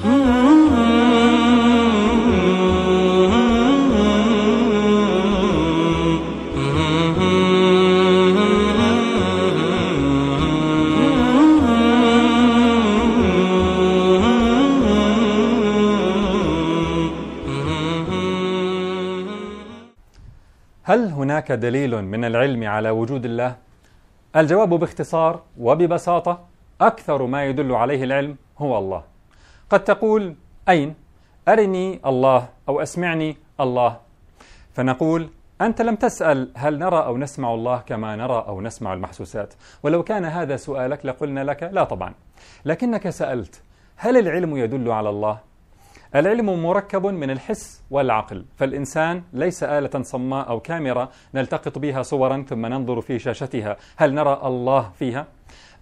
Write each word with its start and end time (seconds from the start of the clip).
هل 0.00 0.08
هناك 21.10 21.52
دليل 21.52 22.04
من 22.04 22.24
العلم 22.24 22.64
على 22.64 22.90
وجود 22.90 23.24
الله؟ 23.24 23.56
الجواب 24.36 24.68
باختصار 24.68 25.42
وببساطة 25.58 26.40
أكثر 26.80 27.26
ما 27.26 27.44
يدل 27.44 27.72
عليه 27.72 28.04
العلم 28.04 28.36
هو 28.58 28.78
الله. 28.78 29.09
قد 29.70 29.84
تقول: 29.84 30.34
أين؟ 30.68 30.94
أرني 31.48 32.00
الله 32.06 32.48
أو 32.68 32.82
أسمعني 32.82 33.36
الله. 33.60 33.96
فنقول: 34.72 35.28
أنت 35.60 35.82
لم 35.82 35.94
تسأل 35.94 36.50
هل 36.56 36.78
نرى 36.78 37.04
أو 37.04 37.16
نسمع 37.16 37.54
الله 37.54 37.78
كما 37.78 38.16
نرى 38.16 38.44
أو 38.48 38.60
نسمع 38.60 38.92
المحسوسات، 38.92 39.54
ولو 39.82 40.02
كان 40.02 40.24
هذا 40.24 40.56
سؤالك 40.56 41.06
لقلنا 41.06 41.44
لك 41.44 41.62
لا 41.62 41.84
طبعا. 41.84 42.14
لكنك 42.64 43.10
سألت: 43.10 43.62
هل 43.96 44.16
العلم 44.16 44.56
يدل 44.56 44.90
على 44.90 45.08
الله؟ 45.10 45.38
العلم 46.14 46.62
مركب 46.62 47.06
من 47.06 47.30
الحس 47.30 47.82
والعقل 47.90 48.44
فالإنسان 48.56 49.22
ليس 49.32 49.62
آلة 49.62 50.02
صماء 50.02 50.48
أو 50.48 50.60
كاميرا 50.60 51.08
نلتقط 51.34 51.78
بها 51.78 52.02
صورا 52.02 52.44
ثم 52.48 52.66
ننظر 52.66 53.00
في 53.00 53.18
شاشتها 53.18 53.76
هل 53.96 54.14
نرى 54.14 54.40
الله 54.44 54.90
فيها؟ 54.98 55.26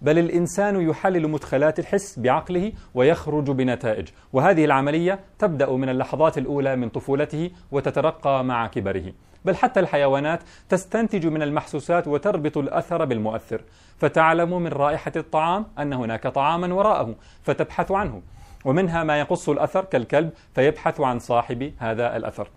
بل 0.01 0.19
الإنسان 0.19 0.89
يحلل 0.89 1.27
مدخلات 1.27 1.79
الحس 1.79 2.19
بعقله 2.19 2.71
ويخرج 2.93 3.51
بنتائج. 3.51 4.07
وهذه 4.33 4.65
العملية 4.65 5.19
تبدأ 5.39 5.71
من 5.71 5.89
اللحظات 5.89 6.37
الأولى 6.37 6.75
من 6.75 6.89
طفولته 6.89 7.51
وتترقى 7.71 8.43
مع 8.43 8.67
كبره. 8.67 9.13
بل 9.45 9.55
حتى 9.55 9.79
الحيوانات 9.79 10.39
تستنتج 10.69 11.27
من 11.27 11.41
المحسوسات 11.41 12.07
وتربط 12.07 12.57
الأثر 12.57 13.05
بالمؤثر. 13.05 13.61
فتعلم 13.97 14.61
من 14.61 14.71
رائحة 14.71 15.11
الطعام 15.15 15.65
أن 15.79 15.93
هناك 15.93 16.27
طعاما 16.27 16.73
وراءه 16.73 17.15
فتبحث 17.43 17.91
عنه. 17.91 18.21
ومنها 18.65 19.03
ما 19.03 19.19
يقص 19.19 19.49
الأثر 19.49 19.85
كالكلب 19.85 20.29
فيبحث 20.55 21.01
عن 21.01 21.19
صاحب 21.19 21.71
هذا 21.77 22.17
الأثر. 22.17 22.49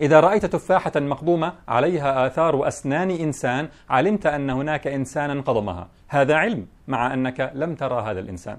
إذا 0.00 0.20
رأيت 0.20 0.46
تفاحة 0.46 0.92
مقضومة 0.96 1.52
عليها 1.68 2.26
آثار 2.26 2.68
أسنان 2.68 3.10
إنسان 3.10 3.68
علمت 3.90 4.26
أن 4.26 4.50
هناك 4.50 4.86
إنسانا 4.86 5.40
قضمها. 5.40 5.88
هذا 6.08 6.34
علم 6.34 6.66
مع 6.88 7.14
أنك 7.14 7.52
لم 7.54 7.74
ترى 7.74 8.02
هذا 8.02 8.20
الإنسان. 8.20 8.58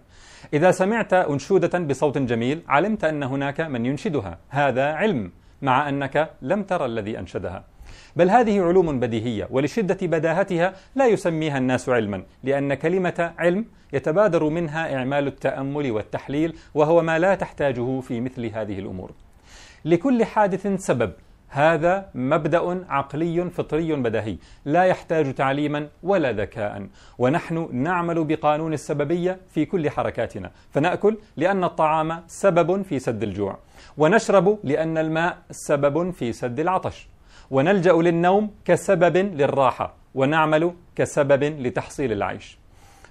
إذا 0.53 0.71
سمعت 0.71 1.13
أنشودة 1.13 1.79
بصوت 1.79 2.17
جميل 2.17 2.61
علمت 2.67 3.03
أن 3.03 3.23
هناك 3.23 3.61
من 3.61 3.85
ينشدها. 3.85 4.37
هذا 4.49 4.85
علم 4.93 5.31
مع 5.61 5.89
أنك 5.89 6.29
لم 6.41 6.63
ترى 6.63 6.85
الذي 6.85 7.19
أنشدها. 7.19 7.63
بل 8.15 8.29
هذه 8.29 8.61
علوم 8.61 8.99
بديهية 8.99 9.47
ولشدة 9.51 10.07
بداهتها 10.07 10.73
لا 10.95 11.07
يسميها 11.07 11.57
الناس 11.57 11.89
علما 11.89 12.23
لأن 12.43 12.73
كلمة 12.73 13.33
علم 13.37 13.65
يتبادر 13.93 14.43
منها 14.49 14.95
إعمال 14.95 15.27
التأمل 15.27 15.91
والتحليل 15.91 16.55
وهو 16.73 17.01
ما 17.01 17.19
لا 17.19 17.35
تحتاجه 17.35 17.99
في 17.99 18.21
مثل 18.21 18.45
هذه 18.45 18.79
الأمور. 18.79 19.11
لكل 19.85 20.25
حادث 20.25 20.67
سبب. 20.67 21.11
هذا 21.51 22.09
مبدأ 22.15 22.85
عقلي 22.89 23.49
فطري 23.49 23.95
بديهي 23.95 24.37
لا 24.65 24.83
يحتاج 24.83 25.33
تعليما 25.33 25.87
ولا 26.03 26.31
ذكاء. 26.31 26.87
ونحن 27.17 27.69
نعمل 27.71 28.23
بقانون 28.23 28.73
السببية 28.73 29.39
في 29.53 29.65
كل 29.65 29.89
حركاتنا. 29.89 30.51
فنأكل 30.71 31.17
لأن 31.37 31.63
الطعام 31.63 32.23
سبب 32.27 32.81
في 32.81 32.99
سد 32.99 33.23
الجوع. 33.23 33.57
ونشرب 33.97 34.59
لأن 34.63 34.97
الماء 34.97 35.37
سبب 35.51 36.11
في 36.11 36.33
سد 36.33 36.59
العطش. 36.59 37.07
ونلجأ 37.51 37.93
للنوم 37.93 38.51
كسبب 38.65 39.17
للراحة. 39.17 39.93
ونعمل 40.15 40.73
كسبب 40.95 41.43
لتحصيل 41.43 42.11
العيش. 42.11 42.57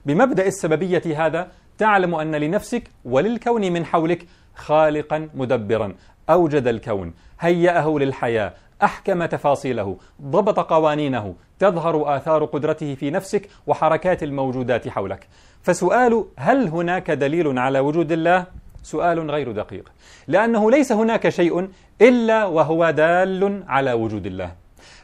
بمبدأ 0.07 0.47
السببية 0.47 1.27
هذا 1.27 1.49
تعلم 1.79 2.15
أن 2.15 2.35
لنفسك 2.35 2.91
وللكون 3.05 3.73
من 3.73 3.85
حولك 3.85 4.27
خالقا 4.55 5.29
مدبرا. 5.35 5.95
أوجد 6.31 6.67
الكون. 6.67 7.15
هيأه 7.41 7.99
للحياة. 7.99 8.53
أحكم 8.83 9.25
تفاصيله. 9.25 9.97
ضبط 10.23 10.61
قوانينه. 10.61 11.35
تظهر 11.59 12.17
آثار 12.17 12.45
قدرته 12.45 12.95
في 12.95 13.11
نفسك 13.11 13.49
وحركات 13.67 14.23
الموجودات 14.23 14.89
حولك. 14.89 15.27
فسؤال 15.63 16.25
هل 16.37 16.69
هناك 16.69 17.11
دليل 17.11 17.59
على 17.59 17.79
وجود 17.79 18.13
الله؟ 18.13 18.47
سؤال 18.83 19.31
غير 19.31 19.53
دقيق. 19.53 19.93
لأنه 20.29 20.71
ليس 20.71 20.93
هناك 20.93 21.29
شيء 21.29 21.69
إلا 22.01 22.45
وهو 22.45 22.91
دال 22.91 23.65
على 23.69 23.93
وجود 23.93 24.27
الله. 24.27 24.53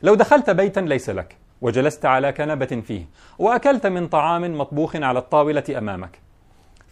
لو 0.03 0.15
دخلت 0.15 0.51
بيتا 0.51 0.81
ليس 0.81 1.11
لك 1.11 1.37
وجلست 1.61 2.07
على 2.07 2.33
كنبة 2.33 2.83
فيه 2.87 3.05
وأكلت 3.39 3.87
من 3.87 4.09
طعام 4.09 4.59
مطبوخ 4.59 4.97
على 4.97 5.19
الطاولة 5.19 5.65
أمامك. 5.79 6.19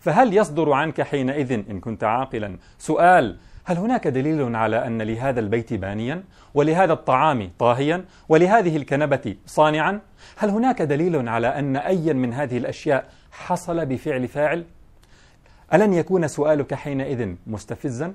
فهل 0.01 0.37
يصدر 0.37 0.73
عنك 0.73 1.03
حينئذ 1.03 1.53
إن 1.53 1.81
كنت 1.81 2.05
عاقلا؟ 2.05 2.57
سؤال 2.79 3.37
هل 3.65 3.77
هناك 3.77 4.09
دليل 4.09 4.57
على 4.57 4.87
أن 4.87 5.03
لهذا 5.03 5.41
البيت 5.41 5.73
بانيا؟ 5.73 6.25
ولهذا 6.55 6.93
الطعام 6.93 7.51
طاهيا؟ 7.59 8.05
ولهذه 8.29 8.77
الكنبة 8.77 9.37
صانعا؟ 9.47 10.01
هل 10.37 10.51
هناك 10.51 10.83
دليل 10.83 11.29
على 11.29 11.47
أن 11.47 11.77
ايا 11.77 12.13
من 12.13 12.33
هذه 12.33 12.59
الأشياء 12.59 13.05
حصل 13.33 13.87
بفعل 13.87 14.29
فاعل؟ 14.29 14.65
ألن 15.75 15.93
يكون 15.93 16.29
سؤالك 16.29 16.75
حينئذ 16.75 17.35
مستفزا؟ 17.47 18.15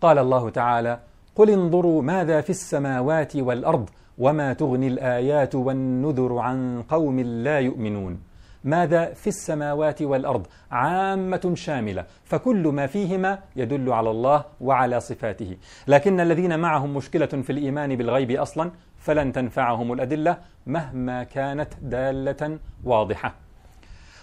قال 0.00 0.18
الله 0.18 0.50
تعالى 0.50 0.98
قل 1.36 1.50
انظروا 1.50 2.02
ماذا 2.02 2.40
في 2.40 2.50
السماوات 2.50 3.36
والأرض 3.36 3.90
وما 4.18 4.52
تغني 4.52 4.86
الآيات 4.86 5.54
والنذر 5.54 6.38
عن 6.38 6.82
قوم 6.82 7.20
لا 7.20 7.60
يؤمنون. 7.60 8.31
ماذا 8.64 9.12
في 9.12 9.26
السماوات 9.26 10.02
والأرض؟ 10.02 10.46
عامة 10.70 11.52
شاملة. 11.54 12.04
فكل 12.24 12.68
ما 12.68 12.86
فيهما 12.86 13.38
يدل 13.56 13.92
على 13.92 14.10
الله 14.10 14.44
وعلى 14.60 15.00
صفاته. 15.00 15.56
لكن 15.88 16.20
الذين 16.20 16.58
معهم 16.58 16.94
مشكلة 16.94 17.26
في 17.26 17.50
الإيمان 17.50 17.96
بالغيب 17.96 18.30
أصلا 18.30 18.70
فلن 18.98 19.32
تنفعهم 19.32 19.92
الأدلة 19.92 20.36
مهما 20.66 21.24
كانت 21.24 21.68
دالة 21.82 22.58
واضحة. 22.84 23.34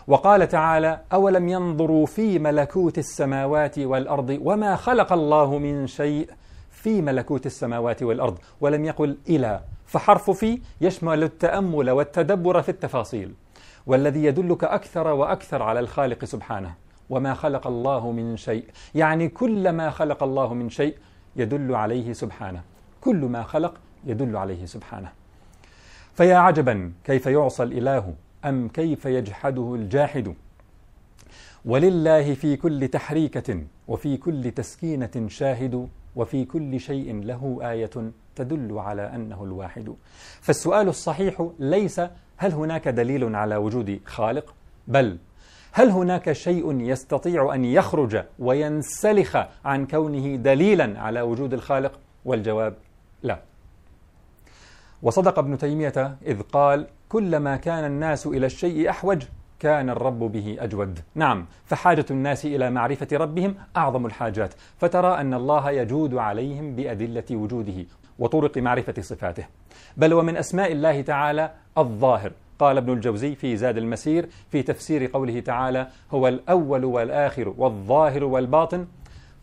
وقال 0.08 0.48
تعالى 0.48 1.00
أولم 1.14 1.50
ينظروا 1.50 2.06
في 2.06 2.40
ملكوت 2.40 2.98
السماوات 2.98 3.80
والأرض 3.80 4.40
وما 4.42 4.76
خلق 4.76 5.14
الله 5.14 5.58
من 5.58 5.88
شيء 5.88 6.30
في 6.72 7.02
ملكوت 7.02 7.46
السماوات 7.46 8.04
والأرض؟ 8.04 8.38
ولم 8.62 8.86
يقل 8.86 9.18
إلى. 9.30 9.60
فحرف 9.86 10.32
في 10.32 10.62
يشمل 10.82 11.24
التأمل 11.24 11.90
والتدبر 11.90 12.62
في 12.62 12.70
التفاصيل. 12.70 13.34
والذي 13.90 14.24
يدلك 14.24 14.64
أكثر 14.64 15.08
وأكثر 15.08 15.64
على 15.64 15.80
الخالق 15.80 16.26
سبحانه. 16.26 16.74
وما 17.10 17.34
خلق 17.34 17.68
الله 17.68 18.12
من 18.12 18.38
شيء. 18.38 18.66
يعني 18.96 19.30
كل 19.30 19.70
ما 19.70 19.90
خلق 19.90 20.24
الله 20.24 20.54
من 20.54 20.70
شيء 20.70 20.96
يدل 21.36 21.76
عليه 21.76 22.14
سبحانه. 22.14 22.62
كل 23.02 23.16
ما 23.16 23.44
خلق 23.44 23.74
يدل 24.06 24.38
عليه 24.38 24.66
سبحانه. 24.66 25.12
فيا 26.14 26.36
عجبا 26.36 26.94
كيف 27.04 27.26
يعصى 27.26 27.64
الإله؟ 27.64 28.14
أم 28.46 28.68
كيف 28.68 29.06
يجحده 29.06 29.76
الجاحد؟ 29.76 30.36
ولله 31.66 32.34
في 32.34 32.56
كل 32.56 32.88
تحريكة 32.88 33.64
وفي 33.88 34.18
كل 34.18 34.52
تسكينة 34.52 35.28
شاهد. 35.28 35.90
وفي 36.20 36.46
كل 36.46 36.80
شيء 36.80 37.24
له 37.24 37.60
آية 37.62 37.90
تدل 38.36 38.80
على 38.80 39.16
أنه 39.16 39.44
الواحد. 39.44 39.96
فالسؤال 40.42 40.88
الصحيح 40.88 41.50
ليس 41.60 42.02
هل 42.38 42.52
هناك 42.52 42.88
دليل 42.88 43.36
على 43.36 43.56
وجود 43.56 44.00
خالق؟ 44.06 44.54
بل 44.88 45.18
هل 45.72 45.90
هناك 45.90 46.32
شيء 46.32 46.82
يستطيع 46.82 47.56
أن 47.56 47.66
يخرج 47.66 48.24
وينسلخ 48.40 49.38
عن 49.66 49.88
كونه 49.88 50.36
دليلا 50.36 51.00
على 51.00 51.22
وجود 51.22 51.54
الخالق؟ 51.54 52.00
والجواب 52.26 52.76
لا. 53.24 53.40
وصدق 55.04 55.40
ابن 55.40 55.58
تيمية 55.58 56.18
إذ 56.26 56.42
قال 56.42 56.88
كلما 57.10 57.56
كان 57.56 57.86
الناس 57.86 58.28
إلى 58.28 58.46
الشيء 58.46 58.90
أحوج 58.90 59.24
كان 59.60 59.90
الرب 59.90 60.20
به 60.20 60.58
أجود. 60.60 61.00
نعم 61.16 61.46
فحاجة 61.66 62.06
الناس 62.12 62.46
إلى 62.46 62.70
معرفة 62.72 63.08
ربهم 63.14 63.56
أعظم 63.78 64.06
الحاجات 64.06 64.54
فترى 64.78 65.22
أن 65.22 65.34
الله 65.34 65.72
يجود 65.72 66.16
عليهم 66.16 66.76
بأدلة 66.76 67.24
وجوده 67.32 67.86
وطرق 68.20 68.58
معرفة 68.58 69.02
صفاته. 69.02 69.46
بل 69.98 70.14
ومن 70.14 70.38
أسماء 70.38 70.72
الله 70.72 71.02
تعالى 71.02 71.52
الظاهر. 71.78 72.32
قال 72.60 72.78
ابن 72.78 72.94
الجوزي 72.94 73.36
في 73.36 73.58
زاد 73.58 73.78
المسير 73.78 74.30
في 74.52 74.64
تفسير 74.64 75.06
قوله 75.14 75.40
تعالى 75.40 75.88
هو 76.12 76.28
الأول 76.28 76.86
والآخر 76.86 77.54
والظاهر 77.58 78.24
والباطن 78.24 78.88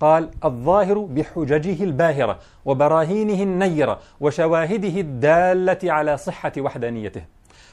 قال 0.00 0.30
الظاهر 0.44 0.98
بحججه 0.98 1.84
الباهرة 1.84 2.38
وبراهينه 2.64 3.42
النيرة 3.42 3.98
وشواهده 4.20 5.00
الدالة 5.00 5.92
على 5.92 6.16
صحة 6.16 6.52
وحدانيته 6.58 7.22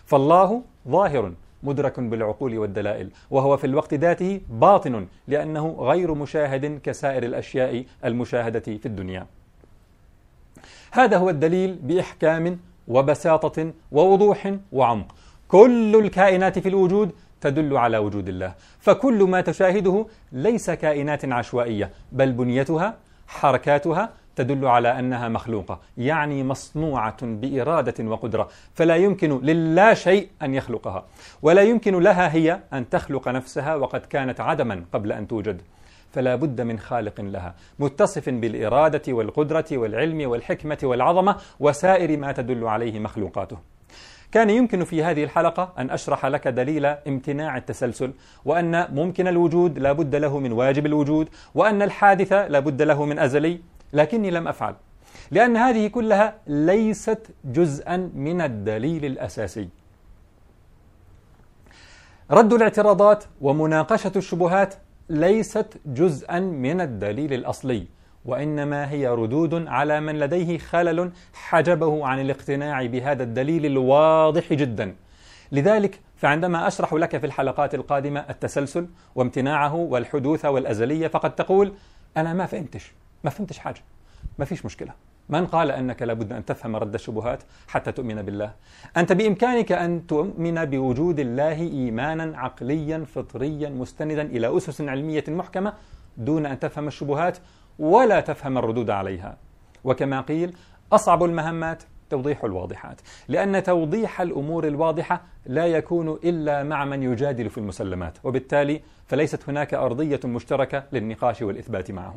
فالله 0.05 0.61
ظاهر 0.87 1.31
مدرك 1.63 1.99
بالعقول 1.99 2.57
والدلائل 2.57 3.09
وهو 3.31 3.57
في 3.57 3.67
الوقت 3.67 3.93
ذاته 3.93 4.41
باطن 4.49 5.07
لأنه 5.27 5.75
غير 5.79 6.13
مشاهد 6.13 6.79
كسائر 6.83 7.23
الأشياء 7.23 7.85
المشاهدة 8.05 8.59
في 8.59 8.85
الدنيا. 8.85 9.27
هذا 10.91 11.17
هو 11.17 11.29
الدليل 11.29 11.75
بإحكام 11.75 12.59
وبساطة 12.87 13.73
ووضوح 13.91 14.55
وعمق. 14.71 15.15
كل 15.47 15.95
الكائنات 15.95 16.59
في 16.59 16.69
الوجود 16.69 17.11
تدل 17.41 17.77
على 17.77 17.97
وجود 17.97 18.29
الله. 18.29 18.53
فكل 18.79 19.23
ما 19.23 19.41
تشاهده 19.41 20.05
ليس 20.31 20.69
كائنات 20.69 21.25
عشوائية 21.25 21.91
بل 22.11 22.31
بنيتها 22.31 22.97
حركاتها 23.27 24.09
تدل 24.35 24.65
على 24.65 24.99
أنها 24.99 25.29
مخلوقة، 25.29 25.79
يعني 25.97 26.43
مصنوعة 26.43 27.17
بإرادة 27.25 28.03
وقدرة، 28.03 28.49
فلا 28.73 28.95
يمكن 28.95 29.39
للا 29.41 29.93
شيء 29.93 30.29
أن 30.41 30.53
يخلقها، 30.53 31.05
ولا 31.41 31.61
يمكن 31.61 31.99
لها 31.99 32.33
هي 32.33 32.59
أن 32.73 32.89
تخلق 32.89 33.27
نفسها 33.27 33.75
وقد 33.75 33.99
كانت 33.99 34.41
عدما 34.41 34.83
قبل 34.93 35.11
أن 35.11 35.27
توجد. 35.27 35.61
فلا 36.11 36.35
بد 36.35 36.61
من 36.61 36.79
خالق 36.79 37.21
لها 37.21 37.55
متصف 37.79 38.29
بالإرادة 38.29 39.13
والقدرة 39.13 39.65
والعلم 39.71 40.29
والحكمة 40.29 40.77
والعظمة 40.83 41.35
وسائر 41.59 42.17
ما 42.17 42.31
تدل 42.31 42.67
عليه 42.67 42.99
مخلوقاته. 42.99 43.57
كان 44.31 44.49
يمكن 44.49 44.83
في 44.83 45.03
هذه 45.03 45.23
الحلقة 45.23 45.73
أن 45.77 45.89
أشرح 45.89 46.25
لك 46.25 46.47
دليل 46.47 46.85
امتناع 46.85 47.57
التسلسل 47.57 48.13
وأن 48.45 48.87
ممكن 48.91 49.27
الوجود 49.27 49.79
لا 49.79 49.91
بد 49.91 50.15
له 50.15 50.39
من 50.39 50.51
واجب 50.51 50.85
الوجود 50.85 51.29
وأن 51.55 51.81
الحادث 51.81 52.33
لا 52.33 52.59
بد 52.59 52.81
له 52.81 53.05
من 53.05 53.19
أزلي 53.19 53.59
لكني 53.93 54.31
لم 54.31 54.47
أفعل. 54.47 54.75
لأن 55.31 55.57
هذه 55.57 55.87
كلها 55.87 56.35
ليست 56.47 57.27
جزءا 57.45 57.97
من 58.15 58.41
الدليل 58.41 59.05
الأساسي. 59.05 59.69
رد 62.31 62.53
الاعتراضات 62.53 63.23
ومناقشة 63.41 64.11
الشبهات 64.15 64.73
ليست 65.09 65.77
جزءا 65.85 66.39
من 66.39 66.81
الدليل 66.81 67.33
الأصلي 67.33 67.87
وإنما 68.25 68.91
هي 68.91 69.07
ردود 69.07 69.67
على 69.67 69.99
من 69.99 70.19
لديه 70.19 70.57
خلل 70.57 71.11
حجبه 71.33 72.07
عن 72.07 72.19
الاقتناع 72.19 72.85
بهذا 72.85 73.23
الدليل 73.23 73.65
الواضح 73.65 74.53
جدا. 74.53 74.95
لذلك 75.51 75.99
فعندما 76.15 76.67
أشرح 76.67 76.93
لك 76.93 77.17
في 77.17 77.25
الحلقات 77.25 77.75
القادمة 77.75 78.25
التسلسل 78.29 78.87
وامتناعه 79.15 79.75
والحدوث 79.75 80.45
والأزلية 80.45 81.07
فقد 81.07 81.35
تقول 81.35 81.73
أنا 82.17 82.33
ما 82.33 82.45
فهمتش. 82.45 82.93
ما 83.23 83.29
فهمتش 83.29 83.59
حاجة. 83.59 83.81
ما 84.39 84.45
فيش 84.45 84.65
مشكلة. 84.65 84.93
من 85.29 85.45
قال 85.45 85.71
أنك 85.71 86.01
لابد 86.01 86.33
أن 86.33 86.45
تفهم 86.45 86.75
رد 86.75 86.93
الشبهات 86.93 87.43
حتى 87.67 87.91
تؤمن 87.91 88.21
بالله. 88.21 88.53
أنت 88.97 89.13
بإمكانك 89.13 89.71
أن 89.71 90.07
تؤمن 90.07 90.65
بوجود 90.65 91.19
الله 91.19 91.61
إيمانا 91.61 92.37
عقليا 92.37 93.05
فطريا 93.15 93.69
مستندا 93.69 94.21
إلى 94.21 94.57
أسس 94.57 94.81
علمية 94.81 95.23
محكمة 95.27 95.73
دون 96.17 96.45
أن 96.45 96.59
تفهم 96.59 96.87
الشبهات 96.87 97.37
ولا 97.79 98.19
تفهم 98.19 98.57
الردود 98.57 98.89
عليها. 98.89 99.37
وكما 99.83 100.21
قيل 100.21 100.55
أصعب 100.91 101.23
المهمات 101.23 101.83
توضيح 102.09 102.43
الواضحات. 102.43 103.01
لأن 103.27 103.63
توضيح 103.63 104.21
الأمور 104.21 104.67
الواضحة 104.67 105.21
لا 105.45 105.65
يكون 105.65 106.19
إلا 106.23 106.63
مع 106.63 106.85
من 106.85 107.03
يجادل 107.03 107.49
في 107.49 107.57
المسلمات. 107.57 108.17
وبالتالي 108.23 108.81
فليست 109.07 109.49
هناك 109.49 109.73
أرضية 109.73 110.19
مشتركة 110.25 110.83
للنقاش 110.91 111.41
والإثبات 111.41 111.91
معه. 111.91 112.15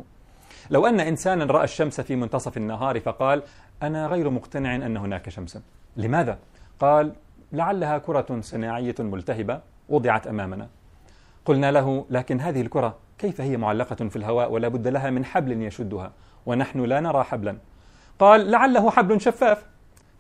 لو 0.71 0.87
أن 0.87 1.01
إنسانا 1.01 1.45
رأى 1.45 1.65
الشمس 1.65 2.01
في 2.01 2.17
منتصف 2.17 2.57
النهار 2.57 3.01
فقال 3.01 3.43
أنا 3.83 4.07
غير 4.07 4.31
مقتنع 4.31 4.75
أن 4.75 4.97
هناك 4.97 5.29
شمسا 5.29 5.63
لماذا؟ 5.97 6.39
قال 6.81 7.13
لعلها 7.53 7.99
كرة 7.99 8.41
صناعية 8.41 8.95
ملتهبة 8.99 9.61
وضعت 9.89 10.27
أمامنا. 10.27 10.69
قلنا 11.45 11.73
له 11.73 12.07
لكن 12.11 12.41
هذه 12.41 12.61
الكرة 12.61 12.97
كيف 13.19 13.41
هي 13.41 13.57
معلقة 13.57 14.09
في 14.09 14.17
الهواء 14.17 14.53
ولا 14.53 14.69
بد 14.69 14.89
لها 14.89 15.11
من 15.11 15.25
حبل 15.25 15.63
يشدها 15.63 16.13
ونحن 16.47 16.81
لا 16.81 17.01
نرى 17.01 17.25
حبلا. 17.25 17.59
قال 18.19 18.51
لعله 18.51 18.91
حبل 18.91 19.21
شفاف. 19.21 19.67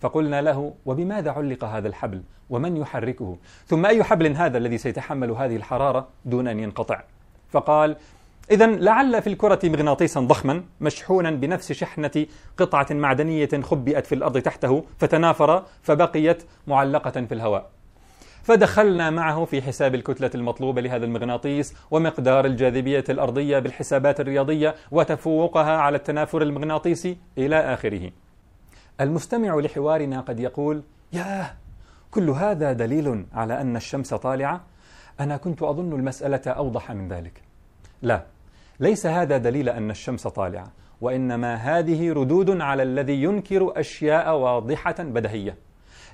فقلنا 0.00 0.42
له 0.42 0.75
وبماذا 0.87 1.31
علق 1.31 1.64
هذا 1.64 1.88
الحبل 1.88 2.22
ومن 2.50 2.76
يحركه؟ 2.76 3.37
ثم 3.66 3.87
أي 3.87 4.04
حبل 4.04 4.37
هذا 4.37 4.58
الذي 4.58 4.78
سيتحمل 4.78 5.31
هذه 5.31 5.56
الحرارة 5.56 6.08
دون 6.25 6.49
أن 6.49 6.60
ينقطع؟ 6.60 7.02
فقال 7.50 7.96
إذا 8.50 8.66
لعل 8.66 9.22
في 9.22 9.26
الكرة 9.26 9.58
مغناطيسا 9.64 10.20
ضخما 10.20 10.64
مشحونا 10.81 11.31
بنفس 11.31 11.72
شحنة 11.72 12.26
قطعة 12.56 12.87
معدنية 12.90 13.48
خبئت 13.62 14.06
في 14.06 14.14
الأرض 14.14 14.38
تحته 14.38 14.84
فتنافر 14.98 15.64
فبقيت 15.82 16.43
معلقة 16.66 17.10
في 17.10 17.34
الهواء 17.34 17.70
فدخلنا 18.43 19.10
معه 19.10 19.44
في 19.44 19.62
حساب 19.62 19.94
الكتلة 19.94 20.31
المطلوبة 20.34 20.81
لهذا 20.81 21.04
المغناطيس 21.04 21.75
ومقدار 21.90 22.44
الجاذبية 22.44 23.04
الأرضية 23.08 23.58
بالحسابات 23.58 24.20
الرياضية 24.20 24.75
وتفوقها 24.90 25.76
على 25.76 25.96
التنافر 25.96 26.42
المغناطيسي 26.42 27.16
إلى 27.38 27.56
آخره. 27.56 28.10
المستمع 29.00 29.56
لحوارنا 29.56 30.20
قد 30.20 30.40
يقول: 30.40 30.82
ياه 31.12 31.54
كل 32.10 32.31
هذا 32.31 32.72
دليل 32.72 33.26
على 33.34 33.60
أن 33.60 33.76
الشمس 33.76 34.14
طالعة؟ 34.14 34.60
أنا 35.20 35.37
كنت 35.37 35.62
أظن 35.62 35.92
المسألة 35.92 36.42
أوضح 36.46 36.90
من 36.92 37.08
ذلك. 37.08 37.42
لا، 38.02 38.22
ليس 38.81 39.06
هذا 39.06 39.37
دليل 39.37 39.69
أن 39.69 39.90
الشمس 39.90 40.26
طالعة، 40.26 40.73
وإنما 41.00 41.55
هذه 41.55 42.12
ردود 42.12 42.61
على 42.61 42.82
الذي 42.82 43.23
ينكر 43.23 43.73
أشياء 43.81 44.37
واضحة 44.37 44.94
بدهية. 44.99 45.56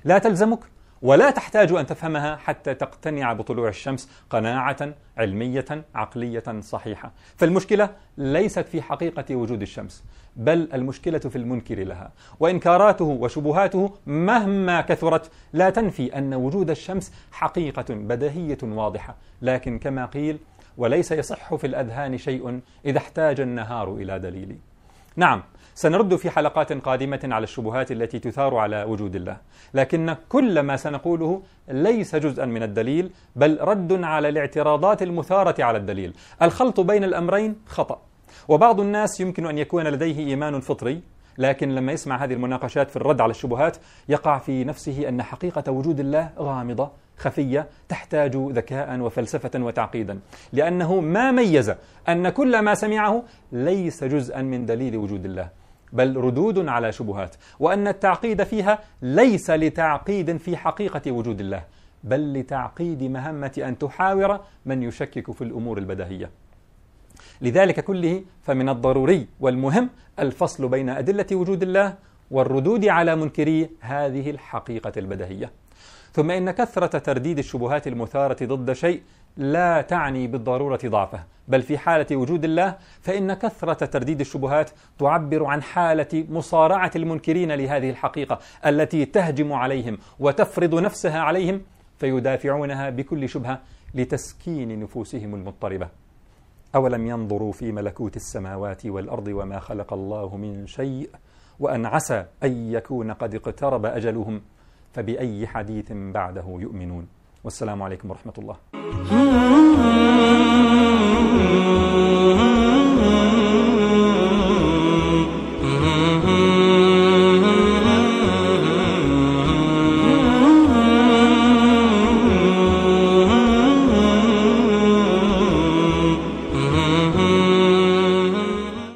لا 0.03 0.17
تلزمك 0.17 0.59
ولا 1.01 1.31
تحتاج 1.31 1.71
أن 1.71 1.85
تفهمها 1.85 2.35
حتى 2.35 2.73
تقتنع 2.73 3.33
بطلوع 3.33 3.69
الشمس 3.69 4.09
قناعة 4.29 4.93
علمية 5.17 5.65
عقلية 5.95 6.43
صحيحة. 6.59 7.11
فالمشكلة 7.35 7.89
ليست 8.17 8.67
في 8.67 8.81
حقيقة 8.81 9.35
وجود 9.35 9.61
الشمس 9.61 10.03
بل 10.35 10.69
المشكلة 10.73 11.19
في 11.19 11.35
المنكر 11.35 11.83
لها. 11.83 12.11
وإنكاراته 12.39 13.05
وشبهاته 13.05 13.93
مهما 14.05 14.81
كثرت 14.81 15.31
لا 15.53 15.69
تنفي 15.69 16.17
أن 16.17 16.33
وجود 16.33 16.69
الشمس 16.69 17.13
حقيقة 17.31 17.85
بديهية 17.89 18.57
واضحة. 18.63 19.15
لكن 19.41 19.79
كما 19.79 20.05
قيل 20.05 20.37
وليس 20.77 21.11
يصح 21.11 21.55
في 21.55 21.67
الأذهان 21.67 22.17
شيء 22.17 22.59
إذا 22.85 22.97
احتاج 22.97 23.39
النهار 23.39 23.95
إلى 23.95 24.19
دليل. 24.19 24.57
نعم 25.15 25.43
سنرد 25.75 26.15
في 26.15 26.29
حلقات 26.29 26.73
قادمة 26.73 27.19
على 27.23 27.43
الشبهات 27.43 27.91
التي 27.91 28.19
تثار 28.19 28.55
على 28.55 28.83
وجود 28.83 29.15
الله، 29.15 29.37
لكن 29.73 30.15
كل 30.29 30.59
ما 30.59 30.75
سنقوله 30.77 31.41
ليس 31.67 32.15
جزءا 32.15 32.45
من 32.45 32.63
الدليل، 32.63 33.11
بل 33.35 33.57
رد 33.61 34.03
على 34.03 34.29
الاعتراضات 34.29 35.03
المثارة 35.03 35.63
على 35.63 35.77
الدليل. 35.77 36.13
الخلط 36.41 36.79
بين 36.79 37.03
الأمرين 37.03 37.55
خطأ، 37.67 38.01
وبعض 38.47 38.79
الناس 38.79 39.19
يمكن 39.19 39.47
أن 39.47 39.57
يكون 39.57 39.87
لديه 39.87 40.19
إيمان 40.19 40.59
فطري 40.59 41.01
لكن 41.37 41.75
لما 41.75 41.91
يسمع 41.91 42.23
هذه 42.23 42.33
المناقشات 42.33 42.89
في 42.89 42.95
الرد 42.95 43.21
على 43.21 43.31
الشبهات 43.31 43.77
يقع 44.09 44.37
في 44.37 44.63
نفسه 44.63 45.09
أن 45.09 45.23
حقيقة 45.23 45.71
وجود 45.71 45.99
الله 45.99 46.29
غامضة 46.39 46.91
خفية 47.17 47.67
تحتاج 47.89 48.35
ذكاء 48.35 48.99
وفلسفة 48.99 49.51
وتعقيدا. 49.63 50.19
لأنه 50.53 50.99
ما 50.99 51.31
ميز 51.31 51.73
أن 52.09 52.29
كل 52.29 52.59
ما 52.59 52.73
سمعه 52.75 53.23
ليس 53.51 54.03
جزءا 54.03 54.41
من 54.41 54.65
دليل 54.65 54.97
وجود 54.97 55.25
الله 55.25 55.49
بل 55.93 56.17
ردود 56.17 56.67
على 56.67 56.91
شبهات 56.91 57.35
وأن 57.59 57.87
التعقيد 57.87 58.43
فيها 58.43 58.79
ليس 59.01 59.49
لتعقيد 59.49 60.37
في 60.37 60.57
حقيقة 60.57 61.11
وجود 61.11 61.39
الله 61.39 61.63
بل 62.03 62.33
لتعقيد 62.33 63.03
مهمة 63.03 63.63
أن 63.67 63.77
تحاور 63.77 64.39
من 64.65 64.83
يشكك 64.83 65.31
في 65.31 65.43
الأمور 65.43 65.77
البديهية. 65.77 66.29
لذلك 67.41 67.79
كله 67.79 68.23
فمن 68.43 68.69
الضروري 68.69 69.27
والمهم 69.39 69.89
الفصل 70.19 70.67
بين 70.67 70.89
أدلة 70.89 71.25
وجود 71.31 71.63
الله 71.63 71.95
والردود 72.31 72.85
على 72.85 73.15
منكري 73.15 73.69
هذه 73.79 74.29
الحقيقة 74.29 74.91
البديهية 74.97 75.51
ثم 76.13 76.31
إن 76.31 76.51
كثرة 76.51 76.97
ترديد 76.97 77.37
الشبهات 77.37 77.87
المثارة 77.87 78.45
ضد 78.45 78.73
شيء 78.73 79.01
لا 79.37 79.81
تعني 79.81 80.27
بالضرورة 80.27 80.79
ضعفه 80.85 81.23
بل 81.47 81.61
في 81.61 81.77
حالة 81.77 82.15
وجود 82.15 82.43
الله 82.43 82.77
فإن 83.01 83.33
كثرة 83.33 83.85
ترديد 83.85 84.19
الشبهات 84.19 84.69
تعبر 84.99 85.45
عن 85.45 85.61
حالة 85.61 86.25
مصارعة 86.29 86.91
المنكرين 86.95 87.51
لهذه 87.51 87.89
الحقيقة 87.89 88.39
التي 88.65 89.05
تهجم 89.05 89.53
عليهم 89.53 89.97
وتفرض 90.19 90.75
نفسها 90.75 91.19
عليهم 91.19 91.61
فيدافعونها 91.99 92.89
بكل 92.89 93.29
شبهة 93.29 93.61
لتسكين 93.95 94.79
نفوسهم 94.79 95.35
المضطربة. 95.35 96.02
أولم 96.75 97.07
ينظروا 97.07 97.51
في 97.51 97.71
ملكوت 97.71 98.15
السماوات 98.15 98.85
والأرض 98.85 99.27
وما 99.27 99.59
خلق 99.59 99.93
الله 99.93 100.37
من 100.37 100.67
شيء 100.67 101.09
وأن 101.59 101.85
عسى 101.85 102.25
أن 102.43 102.71
يكون 102.71 103.11
قد 103.11 103.35
اقترب 103.35 103.85
أجلهم 103.85 104.41
فبأي 104.93 105.47
حديث 105.47 105.91
بعده 105.91 106.45
يؤمنون؟ 106.59 107.07
والسلام 107.43 107.81
عليكم 107.83 108.09
ورحمة 108.09 108.33
الله. 108.37 108.55